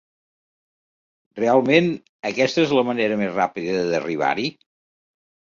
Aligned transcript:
Realment 1.39 1.91
aquesta 2.31 2.63
és 2.69 2.73
la 2.79 2.85
manera 2.89 3.21
més 3.21 3.33
ràpida 3.39 3.77
d'arribar-hi? 3.93 4.49